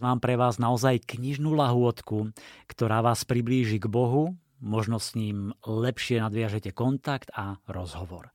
Mám 0.00 0.24
pre 0.24 0.32
vás 0.40 0.56
naozaj 0.56 1.04
knižnú 1.04 1.52
lahôdku, 1.52 2.32
ktorá 2.64 3.04
vás 3.04 3.28
priblíži 3.28 3.76
k 3.76 3.84
Bohu, 3.84 4.32
možno 4.56 4.96
s 4.96 5.12
ním 5.12 5.52
lepšie 5.60 6.24
nadviažete 6.24 6.72
kontakt 6.72 7.28
a 7.36 7.60
rozhovor. 7.68 8.32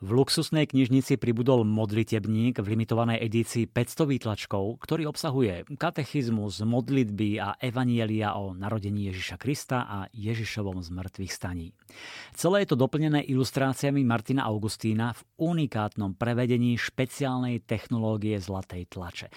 V 0.00 0.16
luxusnej 0.16 0.64
knižnici 0.64 1.20
pribudol 1.20 1.60
modlitebník 1.68 2.56
v 2.56 2.66
limitovanej 2.72 3.20
edícii 3.20 3.68
500 3.68 4.08
výtlačkov, 4.08 4.80
ktorý 4.80 5.12
obsahuje 5.12 5.68
katechizmus, 5.76 6.64
modlitby 6.64 7.36
a 7.36 7.60
evanielia 7.60 8.32
o 8.40 8.56
narodení 8.56 9.12
Ježiša 9.12 9.36
Krista 9.36 9.84
a 9.84 10.08
Ježišovom 10.16 10.80
zmrtvých 10.80 11.28
staní. 11.28 11.76
Celé 12.32 12.64
je 12.64 12.72
to 12.72 12.80
doplnené 12.80 13.28
ilustráciami 13.28 14.00
Martina 14.00 14.48
Augustína 14.48 15.12
v 15.12 15.20
unikátnom 15.36 16.16
prevedení 16.16 16.80
špeciálnej 16.80 17.68
technológie 17.68 18.40
zlatej 18.40 18.88
tlače. 18.88 19.28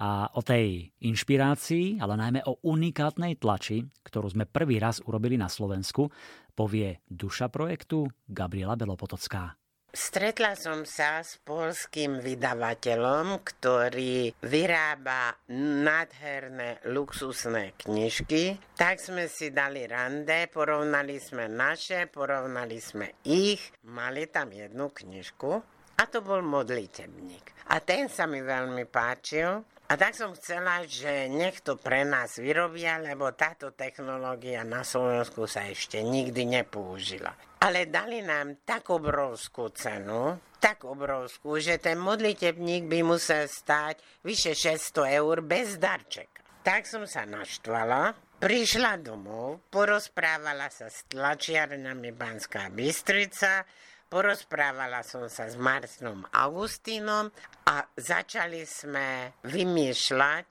A 0.00 0.32
o 0.32 0.40
tej 0.40 0.96
inšpirácii, 1.04 2.00
ale 2.00 2.16
najmä 2.16 2.40
o 2.48 2.56
unikátnej 2.64 3.36
tlači, 3.36 3.84
ktorú 4.00 4.32
sme 4.32 4.48
prvý 4.48 4.80
raz 4.80 4.96
urobili 5.04 5.36
na 5.36 5.52
Slovensku, 5.52 6.08
povie 6.56 7.04
duša 7.04 7.52
projektu 7.52 8.08
Gabriela 8.24 8.80
Belopotocká. 8.80 9.65
Stretla 9.96 10.52
som 10.60 10.84
sa 10.84 11.24
s 11.24 11.40
polským 11.40 12.20
vydavateľom, 12.20 13.40
ktorý 13.40 14.28
vyrába 14.44 15.40
nádherné 15.48 16.84
luxusné 16.92 17.72
knižky. 17.80 18.60
Tak 18.76 19.00
sme 19.00 19.24
si 19.24 19.56
dali 19.56 19.88
rande, 19.88 20.52
porovnali 20.52 21.16
sme 21.16 21.48
naše, 21.48 22.12
porovnali 22.12 22.76
sme 22.76 23.16
ich. 23.24 23.72
Mali 23.88 24.28
tam 24.28 24.52
jednu 24.52 24.92
knižku 24.92 25.75
a 25.96 26.02
to 26.06 26.20
bol 26.20 26.44
modlitebník. 26.44 27.56
A 27.72 27.80
ten 27.80 28.06
sa 28.12 28.28
mi 28.28 28.44
veľmi 28.44 28.84
páčil. 28.86 29.64
A 29.86 29.94
tak 29.94 30.18
som 30.18 30.34
chcela, 30.34 30.82
že 30.82 31.30
nech 31.30 31.62
to 31.62 31.78
pre 31.78 32.02
nás 32.02 32.42
vyrobia, 32.42 32.98
lebo 32.98 33.30
táto 33.38 33.70
technológia 33.70 34.66
na 34.66 34.82
Slovensku 34.82 35.46
sa 35.46 35.62
ešte 35.70 36.02
nikdy 36.02 36.42
nepoužila. 36.42 37.30
Ale 37.62 37.86
dali 37.86 38.18
nám 38.18 38.66
tak 38.66 38.90
obrovskú 38.90 39.70
cenu, 39.70 40.42
tak 40.58 40.82
obrovskú, 40.82 41.62
že 41.62 41.78
ten 41.78 42.02
modlitebník 42.02 42.90
by 42.90 43.06
musel 43.06 43.46
stáť 43.46 44.26
vyše 44.26 44.58
600 44.58 45.22
eur 45.22 45.46
bez 45.46 45.78
darčeka. 45.78 46.42
Tak 46.66 46.82
som 46.82 47.06
sa 47.06 47.22
naštvala, 47.22 48.10
prišla 48.42 48.98
domov, 48.98 49.70
porozprávala 49.70 50.66
sa 50.66 50.90
s 50.90 51.06
tlačiarňami 51.06 52.10
Banská 52.10 52.74
Bystrica, 52.74 53.62
porozprávala 54.06 55.02
som 55.02 55.26
sa 55.26 55.50
s 55.50 55.58
Marcinom 55.58 56.22
Augustínom 56.30 57.30
a 57.66 57.76
začali 57.98 58.62
sme 58.62 59.38
vymýšľať, 59.42 60.44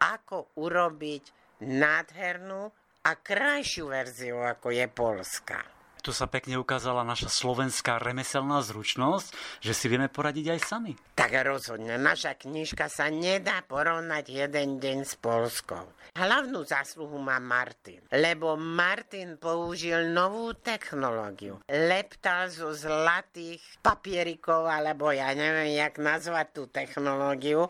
ako 0.00 0.56
urobiť 0.56 1.24
nádhernú 1.66 2.62
a 3.04 3.10
krajšiu 3.16 3.84
verziu, 3.90 4.38
ako 4.40 4.72
je 4.72 4.86
Polska. 4.88 5.79
Tu 6.00 6.16
sa 6.16 6.24
pekne 6.24 6.56
ukázala 6.56 7.04
naša 7.04 7.28
slovenská 7.28 8.00
remeselná 8.00 8.64
zručnosť, 8.64 9.60
že 9.60 9.72
si 9.76 9.86
vieme 9.92 10.08
poradiť 10.08 10.56
aj 10.56 10.60
sami. 10.64 10.92
Tak 11.12 11.36
rozhodne, 11.44 12.00
naša 12.00 12.40
knižka 12.40 12.88
sa 12.88 13.12
nedá 13.12 13.60
porovnať 13.68 14.24
jeden 14.32 14.80
deň 14.80 14.98
s 15.04 15.14
Polskou. 15.20 15.84
Hlavnú 16.16 16.64
zásluhu 16.64 17.20
má 17.20 17.36
Martin, 17.38 18.00
lebo 18.10 18.56
Martin 18.56 19.36
použil 19.36 20.10
novú 20.10 20.56
technológiu. 20.56 21.60
Leptal 21.68 22.48
zo 22.48 22.72
zlatých 22.72 23.60
papierikov, 23.84 24.66
alebo 24.66 25.12
ja 25.12 25.30
neviem, 25.36 25.78
jak 25.78 26.00
nazvať 26.00 26.46
tú 26.50 26.62
technológiu, 26.72 27.68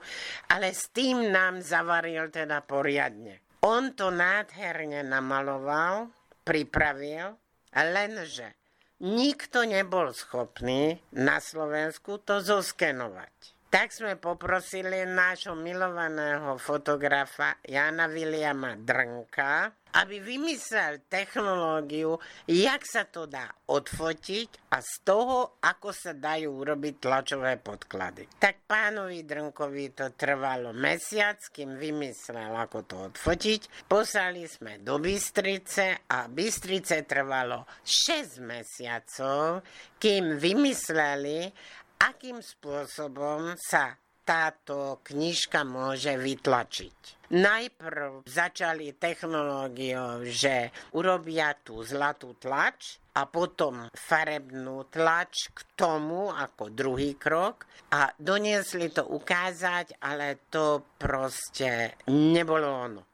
ale 0.49 0.71
s 0.71 0.89
tým 0.95 1.35
nám 1.35 1.61
zavaril 1.61 2.31
teda 2.31 2.63
poriadne. 2.65 3.43
On 3.61 3.93
to 3.93 4.09
nádherne 4.09 5.05
namaloval, 5.05 6.09
pripravil 6.47 7.37
Lenže 7.75 8.55
nikto 9.01 9.63
nebol 9.63 10.11
schopný 10.11 10.99
na 11.15 11.39
Slovensku 11.39 12.19
to 12.19 12.43
zoskenovať. 12.43 13.60
Tak 13.71 13.95
sme 13.95 14.19
poprosili 14.19 15.07
nášho 15.07 15.55
milovaného 15.55 16.59
fotografa 16.59 17.55
Jana 17.63 18.11
Viliama 18.11 18.75
Drnka, 18.75 19.71
aby 19.95 20.19
vymyslel 20.19 21.07
technológiu, 21.07 22.19
jak 22.51 22.83
sa 22.83 23.07
to 23.07 23.31
dá 23.31 23.47
odfotiť 23.71 24.75
a 24.75 24.83
z 24.83 24.93
toho, 25.07 25.63
ako 25.63 25.95
sa 25.95 26.19
dajú 26.19 26.51
urobiť 26.51 26.95
tlačové 26.99 27.63
podklady. 27.63 28.43
Tak 28.43 28.67
pánovi 28.67 29.23
Drnkovi 29.23 29.95
to 29.95 30.19
trvalo 30.19 30.75
mesiac, 30.75 31.39
kým 31.55 31.79
vymyslel, 31.79 32.51
ako 32.51 32.79
to 32.91 32.97
odfotiť. 33.15 33.87
Poslali 33.87 34.51
sme 34.51 34.83
do 34.83 34.99
Bystrice 34.99 36.11
a 36.11 36.27
Bystrice 36.27 37.07
trvalo 37.07 37.71
6 37.87 38.43
mesiacov, 38.43 39.63
kým 39.95 40.43
vymysleli, 40.43 41.55
akým 42.01 42.41
spôsobom 42.41 43.53
sa 43.61 43.97
táto 44.31 45.03
knižka 45.03 45.67
môže 45.67 46.15
vytlačiť. 46.15 47.27
Najprv 47.35 48.27
začali 48.27 48.95
technológiou, 48.95 50.23
že 50.27 50.71
urobia 50.95 51.55
tú 51.59 51.83
zlatú 51.83 52.39
tlač 52.39 52.99
a 53.19 53.27
potom 53.27 53.91
farebnú 53.91 54.87
tlač 54.87 55.51
k 55.51 55.59
tomu 55.75 56.31
ako 56.31 56.71
druhý 56.71 57.19
krok 57.19 57.67
a 57.91 58.11
doniesli 58.15 58.95
to 58.95 59.03
ukázať, 59.03 59.99
ale 59.99 60.47
to 60.47 60.95
proste 60.95 61.99
nebolo 62.11 62.71
ono. 62.71 63.10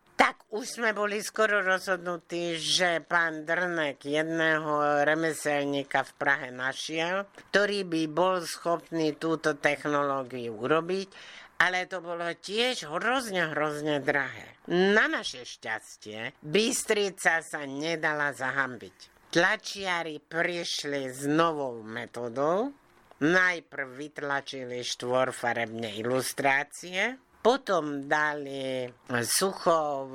Už 0.57 0.81
sme 0.81 0.97
boli 0.97 1.21
skoro 1.21 1.61
rozhodnutí, 1.61 2.57
že 2.57 3.05
pán 3.05 3.45
Drnek 3.45 4.01
jedného 4.01 5.05
remeselníka 5.05 6.01
v 6.01 6.13
Prahe 6.17 6.49
našiel, 6.49 7.29
ktorý 7.53 7.85
by 7.85 8.03
bol 8.09 8.41
schopný 8.41 9.13
túto 9.21 9.61
technológiu 9.61 10.57
urobiť, 10.57 11.13
ale 11.61 11.85
to 11.85 12.01
bolo 12.01 12.25
tiež 12.41 12.89
hrozne, 12.89 13.53
hrozne 13.53 14.01
drahé. 14.01 14.57
Na 14.73 15.05
naše 15.13 15.45
šťastie 15.45 16.41
Bystrica 16.41 17.45
sa 17.45 17.69
nedala 17.69 18.33
zahambiť. 18.33 19.29
Tlačiari 19.37 20.25
prišli 20.25 21.13
s 21.13 21.29
novou 21.29 21.85
metodou, 21.85 22.73
najprv 23.21 23.89
vytlačili 23.93 24.81
štvorfarebné 24.81 26.01
ilustrácie, 26.01 27.21
potom 27.47 28.11
dali 28.11 28.91
suchou 29.23 30.11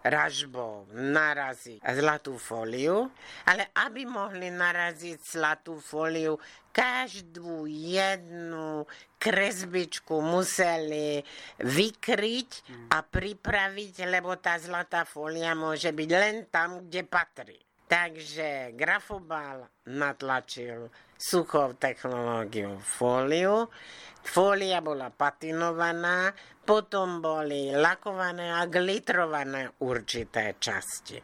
ražbou 0.00 0.88
naraziť 0.88 1.84
zlatú 1.84 2.40
fóliu, 2.40 3.12
ale 3.44 3.68
aby 3.76 4.08
mohli 4.08 4.48
naraziť 4.48 5.36
zlatú 5.36 5.76
fóliu, 5.84 6.40
každú 6.72 7.68
jednu 7.68 8.88
kresbičku 9.20 10.16
museli 10.24 11.20
vykryť 11.60 12.50
a 12.88 13.04
pripraviť, 13.04 14.08
lebo 14.08 14.32
tá 14.40 14.56
zlatá 14.56 15.04
fólia 15.04 15.52
môže 15.52 15.92
byť 15.92 16.10
len 16.16 16.48
tam, 16.48 16.88
kde 16.88 17.04
patrí. 17.04 17.60
Takže 17.84 18.72
grafobal 18.72 19.68
natlačil 19.92 20.88
suchou 21.18 21.74
technológiou 21.74 22.78
fóliu, 22.80 23.68
Fólia 24.26 24.82
bola 24.82 25.14
patinovaná, 25.14 26.34
potom 26.66 27.22
boli 27.22 27.70
lakované 27.70 28.50
a 28.50 28.66
glitrované 28.66 29.70
určité 29.86 30.58
časti. 30.58 31.22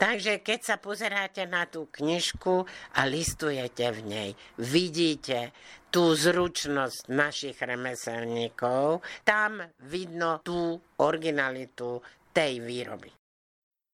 Takže 0.00 0.40
keď 0.40 0.60
sa 0.64 0.76
pozeráte 0.80 1.44
na 1.44 1.68
tú 1.68 1.92
knižku 1.92 2.64
a 2.96 3.00
listujete 3.04 3.92
v 3.92 4.00
nej, 4.08 4.30
vidíte 4.56 5.52
tú 5.92 6.16
zručnosť 6.16 7.12
našich 7.12 7.60
remeselníkov, 7.60 9.04
tam 9.20 9.60
vidno 9.84 10.40
tú 10.40 10.80
originalitu 10.96 12.00
tej 12.32 12.64
výroby. 12.64 13.19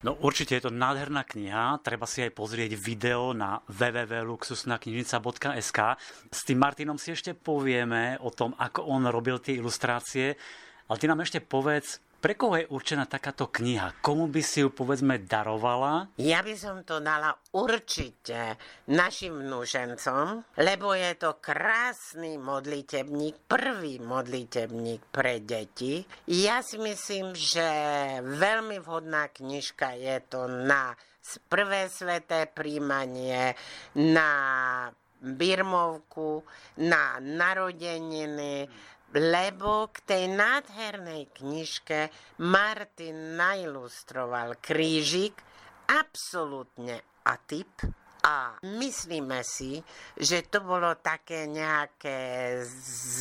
No 0.05 0.13
určite 0.21 0.61
je 0.61 0.69
to 0.69 0.73
nádherná 0.75 1.25
kniha, 1.25 1.81
treba 1.81 2.05
si 2.05 2.21
aj 2.21 2.37
pozrieť 2.37 2.77
video 2.77 3.33
na 3.33 3.65
www.luxusnaknižnica.sk. 3.65 5.81
S 6.29 6.41
tým 6.45 6.61
Martinom 6.61 7.01
si 7.01 7.17
ešte 7.17 7.33
povieme 7.33 8.21
o 8.21 8.29
tom, 8.29 8.53
ako 8.61 8.93
on 8.93 9.09
robil 9.09 9.41
tie 9.41 9.57
ilustrácie, 9.57 10.37
ale 10.93 11.01
ty 11.01 11.09
nám 11.09 11.25
ešte 11.25 11.41
povedz, 11.41 12.05
pre 12.21 12.35
koho 12.35 12.57
je 12.59 12.67
určená 12.73 13.05
takáto 13.05 13.47
kniha? 13.49 14.01
Komu 14.01 14.27
by 14.27 14.43
si 14.43 14.65
ju 14.65 14.73
povedzme 14.73 15.21
darovala? 15.23 16.11
Ja 16.19 16.41
by 16.41 16.55
som 16.57 16.83
to 16.83 16.99
dala 16.99 17.37
určite 17.55 18.57
našim 18.91 19.47
vnúžencom, 19.47 20.57
lebo 20.59 20.97
je 20.97 21.13
to 21.21 21.39
krásny 21.39 22.41
modlitebník, 22.41 23.47
prvý 23.47 24.03
modlitebník 24.03 25.13
pre 25.13 25.45
deti. 25.45 26.03
Ja 26.29 26.65
si 26.65 26.81
myslím, 26.81 27.37
že 27.37 27.67
veľmi 28.25 28.83
vhodná 28.83 29.31
knižka 29.31 29.95
je 29.95 30.17
to 30.27 30.49
na 30.49 30.97
prvé 31.51 31.91
sveté 31.91 32.47
príjmanie, 32.47 33.59
na 33.99 34.31
birmovku, 35.21 36.45
na 36.79 37.19
narodeniny, 37.19 38.69
lebo 39.15 39.93
k 39.95 39.97
tej 40.03 40.25
nádhernej 40.35 41.31
knižke 41.37 42.11
Martin 42.43 43.39
nailustroval 43.39 44.59
krížik 44.59 45.39
absolútne 45.87 47.03
atyp 47.23 47.71
a 48.27 48.59
myslíme 48.67 49.47
si, 49.47 49.79
že 50.19 50.51
to 50.51 50.67
bolo 50.67 50.99
také 50.99 51.47
nejaké 51.47 52.59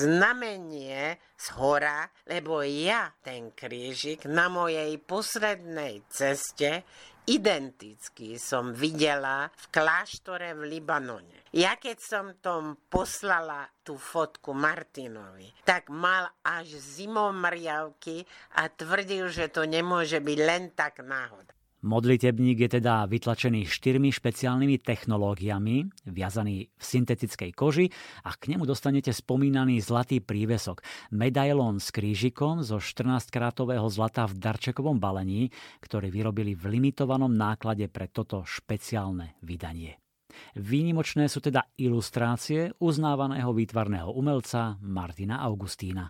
znamenie 0.02 1.22
z 1.38 1.48
hora, 1.62 2.10
lebo 2.26 2.66
ja 2.66 3.14
ten 3.22 3.54
krížik 3.54 4.26
na 4.26 4.50
mojej 4.50 4.98
poslednej 4.98 6.02
ceste 6.10 6.82
identicky 7.26 8.38
som 8.38 8.74
videla 8.74 9.50
v 9.50 9.66
kláštore 9.74 10.54
v 10.58 10.78
Libanone. 10.78 11.50
Ja 11.54 11.78
keď 11.78 11.98
som 12.02 12.26
tom 12.42 12.78
poslala 12.90 13.66
tú 13.82 13.98
fotku 13.98 14.54
Martinovi, 14.54 15.54
tak 15.66 15.90
mal 15.90 16.30
až 16.46 16.78
zimomriavky 16.78 18.26
a 18.58 18.70
tvrdil, 18.70 19.30
že 19.30 19.50
to 19.50 19.66
nemôže 19.66 20.22
byť 20.22 20.40
len 20.42 20.74
tak 20.74 21.02
náhoda. 21.02 21.54
Modlitebník 21.86 22.66
je 22.66 22.82
teda 22.82 23.06
vytlačený 23.06 23.70
štyrmi 23.70 24.10
špeciálnymi 24.10 24.82
technológiami, 24.82 25.86
viazaný 26.10 26.66
v 26.74 26.82
syntetickej 26.82 27.54
koži 27.54 27.94
a 28.26 28.34
k 28.34 28.58
nemu 28.58 28.66
dostanete 28.66 29.14
spomínaný 29.14 29.86
zlatý 29.86 30.18
prívesok, 30.18 30.82
medailón 31.14 31.78
s 31.78 31.94
krížikom 31.94 32.66
zo 32.66 32.82
14-krátového 32.82 33.86
zlata 33.94 34.26
v 34.26 34.34
darčekovom 34.34 34.98
balení, 34.98 35.54
ktorý 35.86 36.10
vyrobili 36.10 36.58
v 36.58 36.74
limitovanom 36.74 37.30
náklade 37.30 37.86
pre 37.86 38.10
toto 38.10 38.42
špeciálne 38.42 39.38
vydanie. 39.46 40.02
Výnimočné 40.58 41.30
sú 41.30 41.38
teda 41.38 41.70
ilustrácie 41.78 42.74
uznávaného 42.82 43.54
výtvarného 43.54 44.10
umelca 44.10 44.82
Martina 44.82 45.38
Augustína. 45.46 46.10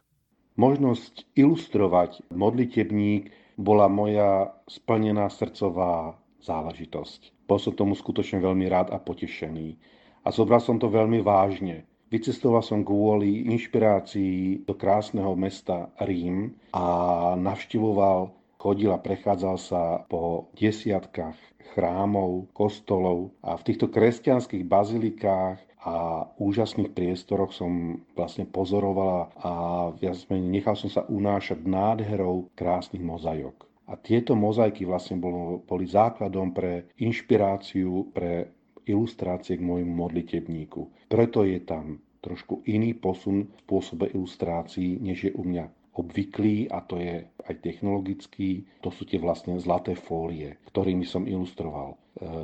Možnosť 0.56 1.36
ilustrovať 1.36 2.32
modlitebník 2.32 3.44
bola 3.56 3.88
moja 3.88 4.52
splnená 4.68 5.32
srdcová 5.32 6.20
záležitosť. 6.44 7.48
Bol 7.50 7.60
som 7.60 7.74
tomu 7.74 7.98
skutočne 7.98 8.44
veľmi 8.44 8.66
rád 8.70 8.94
a 8.94 9.02
potešený. 9.02 9.78
A 10.26 10.34
zobral 10.34 10.62
som 10.62 10.78
to 10.82 10.90
veľmi 10.90 11.22
vážne. 11.22 11.86
Vycestoval 12.10 12.62
som 12.62 12.86
kvôli 12.86 13.50
inšpirácii 13.50 14.66
do 14.66 14.74
krásneho 14.78 15.34
mesta 15.34 15.90
Rím 15.98 16.54
a 16.70 16.86
navštivoval, 17.34 18.30
chodil 18.62 18.94
a 18.94 19.02
prechádzal 19.02 19.58
sa 19.58 19.82
po 20.06 20.54
desiatkách 20.54 21.38
chrámov, 21.74 22.50
kostolov 22.54 23.34
a 23.42 23.58
v 23.58 23.66
týchto 23.68 23.90
kresťanských 23.90 24.64
bazilikách 24.64 25.60
a 25.86 26.26
úžasných 26.42 26.98
priestoroch 26.98 27.54
som 27.54 28.02
vlastne 28.18 28.50
pozorovala 28.50 29.30
a 29.38 29.52
viac 29.94 30.18
menej 30.34 30.50
nechal 30.50 30.74
som 30.74 30.90
sa 30.90 31.06
unášať 31.06 31.62
nádherou 31.62 32.50
krásnych 32.58 33.06
mozajok. 33.06 33.70
A 33.86 33.94
tieto 33.94 34.34
mozaiky 34.34 34.82
vlastne 34.82 35.22
boli 35.62 35.86
základom 35.86 36.58
pre 36.58 36.90
inšpiráciu, 36.98 38.10
pre 38.10 38.50
ilustrácie 38.90 39.62
k 39.62 39.66
môjmu 39.66 39.94
modlitebníku. 39.94 41.06
Preto 41.06 41.46
je 41.46 41.62
tam 41.62 42.02
trošku 42.26 42.66
iný 42.66 42.98
posun 42.98 43.46
v 43.46 43.58
spôsobe 43.62 44.10
ilustrácií, 44.10 44.98
než 44.98 45.30
je 45.30 45.32
u 45.38 45.46
mňa 45.46 45.70
obvyklý 46.02 46.66
a 46.74 46.82
to 46.82 46.98
je 46.98 47.22
aj 47.46 47.56
technologický. 47.62 48.66
To 48.82 48.90
sú 48.90 49.06
tie 49.06 49.22
vlastne 49.22 49.62
zlaté 49.62 49.94
fólie, 49.94 50.58
ktorými 50.74 51.06
som 51.06 51.30
ilustroval 51.30 51.94
e, 51.94 51.98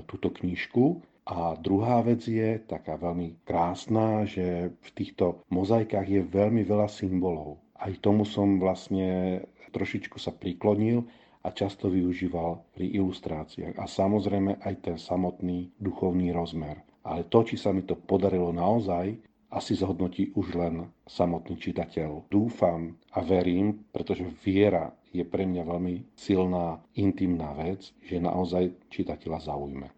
túto 0.05 0.29
knižku 0.29 1.01
a 1.25 1.53
druhá 1.53 2.01
vec 2.01 2.25
je 2.25 2.57
taká 2.65 2.97
veľmi 2.97 3.45
krásna, 3.45 4.25
že 4.25 4.73
v 4.73 4.89
týchto 4.97 5.45
mozaikách 5.53 6.07
je 6.09 6.21
veľmi 6.25 6.65
veľa 6.65 6.89
symbolov. 6.89 7.61
Aj 7.77 7.93
tomu 8.01 8.25
som 8.25 8.57
vlastne 8.57 9.41
trošičku 9.71 10.19
sa 10.19 10.35
priklonil 10.35 11.05
a 11.41 11.49
často 11.49 11.89
využíval 11.89 12.73
pri 12.73 12.93
ilustráciách. 12.97 13.77
A 13.77 13.85
samozrejme 13.89 14.61
aj 14.61 14.75
ten 14.81 14.97
samotný 14.97 15.73
duchovný 15.79 16.29
rozmer. 16.33 16.81
Ale 17.01 17.25
to, 17.25 17.41
či 17.41 17.57
sa 17.57 17.73
mi 17.73 17.81
to 17.81 17.97
podarilo 17.97 18.53
naozaj, 18.53 19.17
asi 19.51 19.75
zhodnotí 19.75 20.31
už 20.37 20.55
len 20.55 20.87
samotný 21.03 21.57
čitateľ. 21.57 22.29
Dúfam 22.31 22.95
a 23.11 23.19
verím, 23.25 23.83
pretože 23.91 24.23
viera 24.45 24.93
je 25.11 25.27
pre 25.27 25.43
mňa 25.43 25.63
veľmi 25.67 26.15
silná, 26.15 26.79
intimná 26.95 27.51
vec, 27.57 27.91
že 27.99 28.23
naozaj 28.23 28.87
čitateľa 28.87 29.39
zaujme. 29.43 29.87